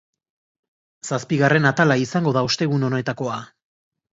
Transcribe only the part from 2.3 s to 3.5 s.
da ostegun honetakoa.